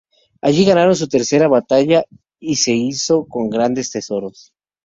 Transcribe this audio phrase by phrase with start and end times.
[0.41, 2.05] Allí ganaron su tercera batalla,
[2.39, 4.51] y se hizo con grandes tesoros.